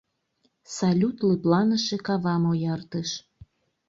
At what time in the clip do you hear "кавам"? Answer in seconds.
2.07-2.43